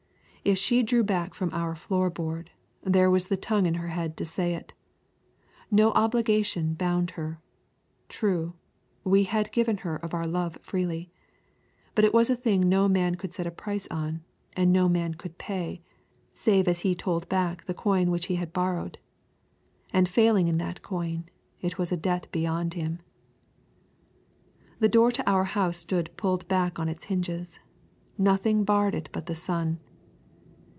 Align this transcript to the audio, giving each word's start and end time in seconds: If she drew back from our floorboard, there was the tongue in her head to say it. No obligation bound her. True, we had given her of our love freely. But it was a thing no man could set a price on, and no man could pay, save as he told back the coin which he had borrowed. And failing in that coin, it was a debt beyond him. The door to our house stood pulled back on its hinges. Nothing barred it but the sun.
If 0.43 0.57
she 0.57 0.81
drew 0.81 1.03
back 1.03 1.35
from 1.35 1.53
our 1.53 1.75
floorboard, 1.75 2.47
there 2.83 3.11
was 3.11 3.27
the 3.27 3.37
tongue 3.37 3.67
in 3.67 3.75
her 3.75 3.89
head 3.89 4.17
to 4.17 4.25
say 4.25 4.55
it. 4.55 4.73
No 5.69 5.91
obligation 5.91 6.73
bound 6.73 7.11
her. 7.11 7.39
True, 8.09 8.55
we 9.03 9.25
had 9.25 9.51
given 9.51 9.77
her 9.77 9.97
of 9.97 10.15
our 10.15 10.25
love 10.25 10.57
freely. 10.63 11.11
But 11.93 12.05
it 12.05 12.13
was 12.13 12.31
a 12.31 12.35
thing 12.35 12.67
no 12.67 12.87
man 12.87 13.15
could 13.15 13.35
set 13.35 13.45
a 13.45 13.51
price 13.51 13.87
on, 13.91 14.23
and 14.53 14.73
no 14.73 14.89
man 14.89 15.13
could 15.13 15.37
pay, 15.37 15.83
save 16.33 16.67
as 16.67 16.79
he 16.79 16.95
told 16.95 17.29
back 17.29 17.63
the 17.65 17.75
coin 17.75 18.09
which 18.09 18.25
he 18.25 18.37
had 18.37 18.51
borrowed. 18.51 18.97
And 19.93 20.09
failing 20.09 20.47
in 20.47 20.57
that 20.57 20.81
coin, 20.81 21.25
it 21.61 21.77
was 21.77 21.91
a 21.91 21.97
debt 21.97 22.25
beyond 22.31 22.73
him. 22.73 22.99
The 24.79 24.89
door 24.89 25.11
to 25.11 25.29
our 25.29 25.43
house 25.43 25.77
stood 25.77 26.09
pulled 26.17 26.47
back 26.47 26.79
on 26.79 26.89
its 26.89 27.03
hinges. 27.05 27.59
Nothing 28.17 28.63
barred 28.63 28.95
it 28.95 29.07
but 29.13 29.27
the 29.27 29.35
sun. 29.35 29.79